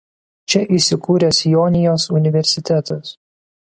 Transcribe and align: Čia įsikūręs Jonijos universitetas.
Čia 0.53 0.61
įsikūręs 0.77 1.41
Jonijos 1.49 2.07
universitetas. 2.21 3.13